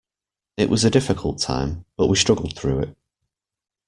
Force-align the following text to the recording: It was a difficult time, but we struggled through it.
It 0.57 0.71
was 0.71 0.83
a 0.83 0.89
difficult 0.89 1.37
time, 1.37 1.85
but 1.95 2.07
we 2.07 2.15
struggled 2.15 2.57
through 2.57 2.79
it. 2.79 2.97